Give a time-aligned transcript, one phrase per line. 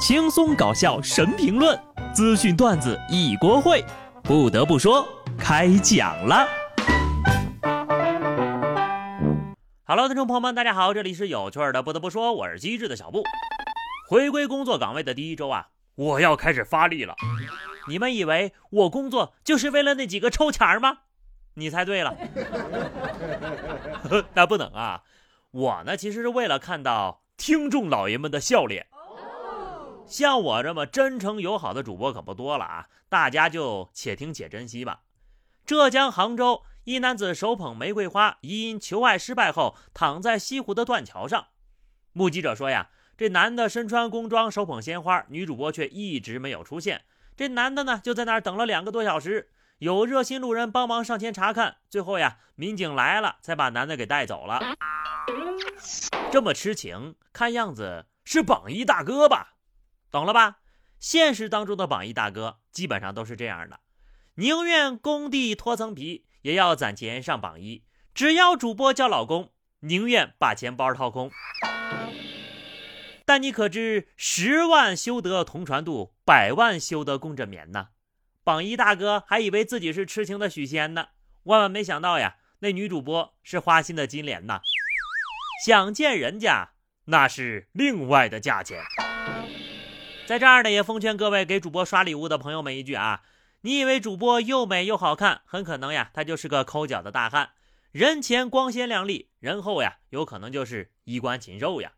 [0.00, 1.78] 轻松搞笑神评论，
[2.14, 3.84] 资讯段子一锅烩。
[4.22, 5.06] 不得不说，
[5.38, 6.48] 开讲了。
[9.84, 11.82] Hello，听众朋友们，大家好，这里是有趣的。
[11.82, 13.22] 不得不说，我是机智的小布。
[14.08, 17.14] 回归工作岗位的第一周啊，我要开始发力了。
[17.86, 21.00] 你们以为我工作就是为了那几个臭钱吗？
[21.52, 22.16] 你猜对了。
[24.32, 25.02] 那不能啊，
[25.50, 28.86] 我呢其实是为了看到听众老爷们的笑脸。
[30.10, 32.88] 像我这么真诚友好的主播可不多了啊！
[33.08, 35.02] 大家就且听且珍惜吧。
[35.64, 41.46] 浙江杭州一男子手捧玫瑰花，疑因求爱失败后躺在西湖的断桥上。
[42.12, 47.02] 目击者说呀，这男的身穿工装，手捧鲜花，女主播却一直没有出现。
[47.36, 54.60] 这男的呢就在那儿等了两个多小时，有热心路人帮忙上前查看，最后呀民警来了才把男的给带走了。
[56.32, 59.54] 这么痴情，看样子是榜一大哥吧？
[60.10, 60.58] 懂了吧？
[60.98, 63.80] 现实当中的榜一大哥基本上都是这样的，
[64.34, 67.84] 宁愿工地脱层皮，也要攒钱上榜一。
[68.12, 71.30] 只要主播叫老公，宁愿把钱包掏空。
[73.24, 77.88] 但你可知十万修得同船渡，百万修得共枕眠呢？
[78.42, 81.08] 榜一大哥还以为自己是痴情的许仙呢，
[81.44, 84.60] 万万没想到呀，那女主播是花心的金莲呐。
[85.64, 86.72] 想见人家，
[87.04, 88.82] 那是另外的价钱。
[90.30, 93.22] 在这儿呢，也奉劝各位给主播刷礼物的朋友们一句啊：
[93.62, 97.50] 你以为主播又美又好看，很可能呀，他就是个抠脚的大汉。
[97.90, 101.94] 人前光鲜亮丽，人后呀，有可能就是衣冠禽兽呀。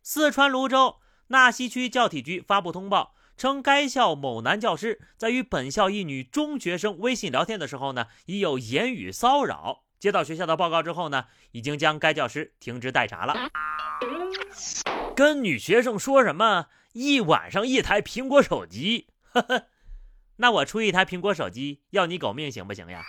[0.00, 9.82] 四川泸州纳溪区教体局发布通报称，该校某男教师在与本校一女中学生微信聊天的时候呢，已有言语骚扰。
[9.98, 13.34] 接到学校的报告之后呢，已经将该教师停职待查了。
[15.16, 16.66] 跟女学生说什么？
[16.96, 19.08] 一晚上一台苹果手机，
[20.36, 23.04] 那我出一台苹果手机要你狗命行不行呀？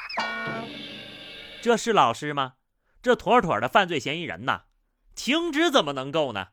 [1.61, 2.55] 这是老师吗？
[3.01, 4.63] 这妥妥的犯罪嫌疑人呐！
[5.15, 6.49] 停职怎么能够呢？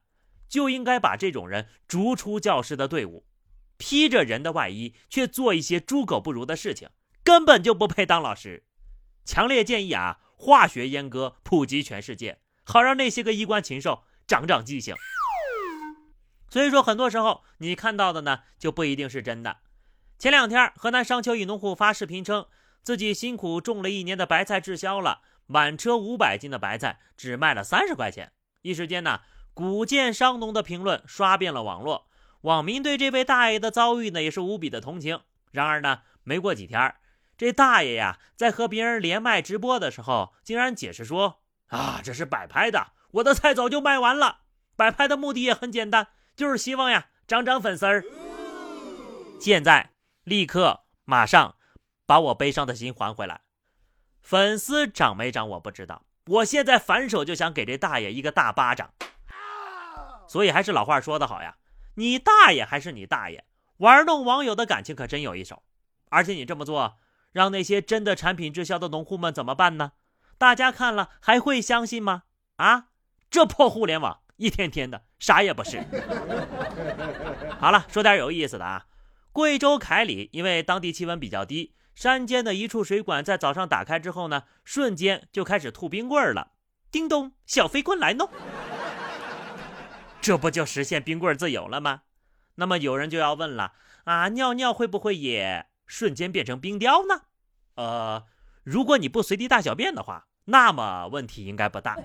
[0.48, 3.26] 就应该把这种人逐出教师的队伍。
[3.78, 6.90] 披着人的外衣却做一些猪狗不如的事情，
[7.24, 8.64] 根本就不配当老师。
[9.24, 14.94] 强烈建议啊，化学阉割普及全世界，好让那些个衣冠禽兽长长记性。
[16.54, 19.56] 所以说，很多时候你看到的呢，就不一定是真的。
[20.20, 22.46] 前两天，河南商丘一农户发视频称，
[22.80, 28.30] 自己辛苦种了一年的白菜滞销了，满车五百斤的白菜只卖了三十块钱。
[28.62, 29.22] 一时间呢，
[29.52, 32.06] 古建商农的评论刷遍了网络，
[32.42, 35.22] 网民对这位大爷的遭遇呢，也是无比的同情。
[35.50, 36.94] 然而呢，没过几天，
[37.36, 41.40] 这大爷呀，在和别人连麦直播的时候，竟然解释说
[41.70, 44.42] ：“啊，这是摆拍的，我的菜早就卖完了。
[44.76, 48.04] 摆拍的目的也很简单。”就是希望呀，涨涨粉丝儿。
[49.40, 49.90] 现在
[50.24, 51.56] 立刻马上
[52.06, 53.42] 把我悲伤的心还回来。
[54.20, 58.90] 粉丝涨没涨我不知道，我现在反手就想给这大爷一个大巴掌。
[60.26, 61.56] 所以还是老话说得好呀，
[61.96, 63.44] 你大爷还是你大爷，
[63.76, 65.62] 玩弄网友的感情可真有一手。
[66.08, 66.96] 而且你这么做，
[67.32, 69.92] 让那些真的产品滞销的农户们怎么办呢？
[70.38, 72.24] 大家看了还会相信吗？
[72.56, 72.86] 啊，
[73.30, 74.22] 这破互联网！
[74.36, 75.82] 一天天的啥也不是。
[77.58, 78.86] 好了，说点有意思的啊。
[79.32, 86.52] 贵州凯里因为当地气温比较低，山间的一处水管在早上打开之后呢，瞬间就开始吐冰棍了。
[86.90, 88.28] 叮咚，小飞棍来弄，
[90.20, 92.02] 这不就实现冰棍自由了吗？
[92.56, 93.72] 那么有人就要问了
[94.04, 97.22] 啊，尿尿会不会也瞬间变成冰雕呢？
[97.74, 98.24] 呃，
[98.62, 100.26] 如果你不随地大小便的话。
[100.46, 101.96] 那么问题应该不大。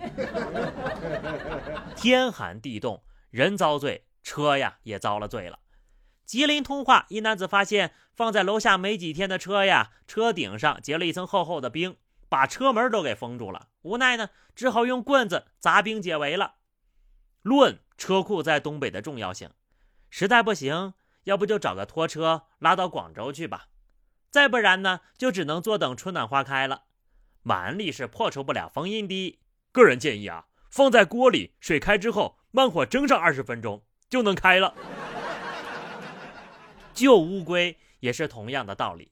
[1.96, 5.60] 天寒地冻，人遭罪，车呀也遭了罪了。
[6.26, 11.98] 吉林通化一男子发现放在楼下没几天的车呀，车顶上结了一层厚厚的冰，
[12.30, 13.70] 把车门都给封住了。
[13.82, 16.56] 无奈呢，只好用棍子砸冰解围了。
[17.42, 19.50] 论车库在东北的重要性，
[20.10, 20.94] 实在不行，
[21.24, 23.68] 要不就找个拖车拉到广州去吧。
[24.30, 26.84] 再不然呢，就只能坐等春暖花开了。
[27.44, 29.40] 蛮力是破除不了封印的。
[29.72, 34.74] 个人建议啊，放在锅里，水开之后，慢火蒸上二十分钟就能开了。
[36.94, 39.12] 救乌龟也是同样的道理。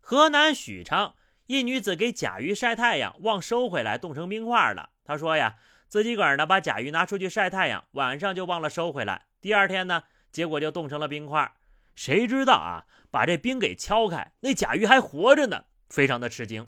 [0.00, 1.14] 河南许昌
[1.46, 4.90] 一女子给甲鱼晒太阳，忘收回来，冻成冰块了。
[5.04, 5.56] 她说呀，
[5.88, 9.26] 自己个儿呢把甲鱼拿出去晒太阳，晚上就忘了收回来。
[9.40, 11.52] 第二天呢，结果就冻成了冰块。
[11.94, 16.64] 谁知道啊，把这冰给敲开，那甲鱼还活着呢，非常的吃惊。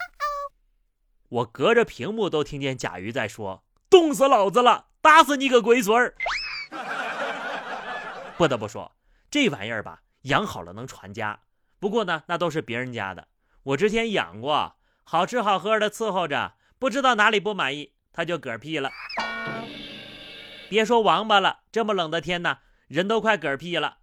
[1.28, 6.14] 我隔着屏幕都听见甲鱼在说：“冻死老子了，打死你个龟孙儿！”
[8.38, 8.96] 不得不说，
[9.30, 11.40] 这玩意儿吧，养好了能传家。
[11.78, 13.28] 不过呢，那都是别人家的，
[13.62, 18.90] 我之前养过，好吃好喝的伺候着，不知道哪里不满意，它就嗝屁了。
[20.70, 23.98] 别说王八了，这么冷的天呢，人都快嗝屁了。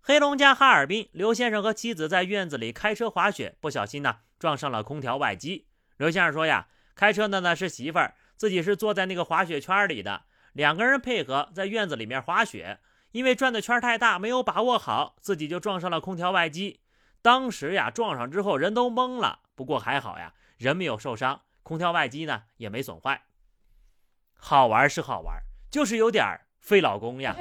[0.00, 5.66] 黑龙江哈尔滨，刘先生和妻子在院子里开车滑雪，不小心呢撞上了空调外机。
[5.96, 12.78] 刘先生说呀，开车的呢是媳妇儿，自己是坐在那个滑雪圈里的，两个人配合在院子里面滑雪，
[13.12, 16.80] 因为转的圈太大，没有把握好，自己就撞上了空调外机。
[17.22, 23.22] 当时呀撞上之后人都懵了，不过还好呀，人没有受伤，空调外机呢也没损坏。
[24.38, 26.24] 好玩是好玩，就是有点
[26.60, 27.34] 费老公呀。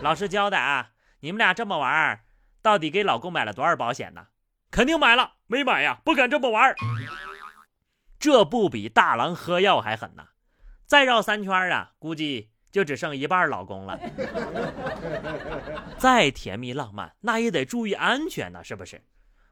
[0.00, 0.90] 老实交代啊，
[1.20, 2.20] 你们俩这么玩，
[2.60, 4.26] 到底给老公买了多少保险呢？
[4.70, 6.74] 肯定买了，没买呀，不敢这么玩。
[8.18, 10.28] 这不比大郎喝药还狠呐！
[10.84, 13.98] 再绕三圈啊，估计就只剩一半老公了。
[15.96, 19.02] 再甜蜜浪漫，那也得注意安全呢，是不是？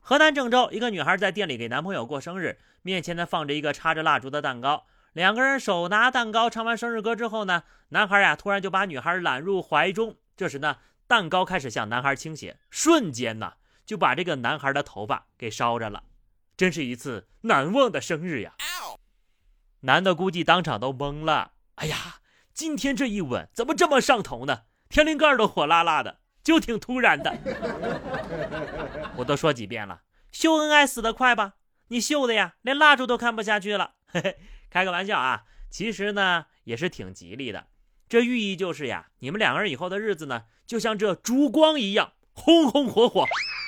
[0.00, 4.84] 河南郑州一个女孩在店里给男朋友过生日，面前呢放着一个插着蜡烛的蛋糕，
[5.14, 10.76] 两个人手拿蛋糕，唱完生日歌之后呢，男孩呀突然就把女孩揽入怀中，这时呢，
[11.06, 13.54] 蛋糕开始向男孩倾斜，瞬间呢。
[13.86, 16.02] 就把这个男孩的头发给烧着了，
[16.56, 18.52] 真是一次难忘的生日呀！
[19.80, 21.52] 男的估计当场都懵了。
[21.76, 22.16] 哎呀，
[22.52, 24.62] 今天这一吻怎么这么上头呢？
[24.88, 27.32] 天灵盖都火辣辣的，就挺突然的。
[29.16, 30.02] 我都说几遍了，
[30.32, 31.54] 秀恩爱死得快吧？
[31.88, 33.94] 你秀的呀，连蜡烛都看不下去了。
[34.06, 34.38] 嘿嘿，
[34.68, 37.68] 开个玩笑啊，其实呢也是挺吉利的。
[38.08, 43.24] 这寓意就是呀，你们两个人以后的日子呢，就像这烛光一样，红红火火。